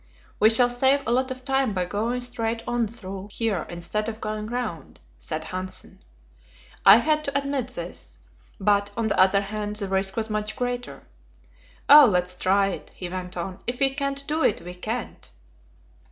"We 0.39 0.49
shall 0.49 0.71
save 0.71 1.01
a 1.05 1.11
lot 1.11 1.29
of 1.29 1.45
time 1.45 1.75
by 1.75 1.85
going 1.85 2.21
straight 2.21 2.63
on 2.67 2.87
through 2.87 3.29
here 3.31 3.67
instead 3.69 4.09
of 4.09 4.19
going 4.19 4.47
round," 4.47 4.99
said 5.19 5.43
Hanssen. 5.43 5.99
I 6.83 6.95
had 6.97 7.23
to 7.25 7.37
admit 7.37 7.67
this; 7.67 8.17
but, 8.59 8.89
on 8.97 9.05
the 9.05 9.19
other 9.19 9.41
hand, 9.41 9.75
the 9.75 9.87
risk 9.87 10.15
was 10.17 10.27
much 10.27 10.55
greater. 10.55 11.03
"Oh, 11.87 12.07
let's 12.11 12.33
try 12.33 12.69
it," 12.69 12.89
he 12.95 13.09
went 13.09 13.37
on; 13.37 13.59
"if 13.67 13.79
we 13.79 13.91
can't 13.91 14.25
do 14.25 14.43
it, 14.43 14.61
we 14.61 14.73
can't." 14.73 15.29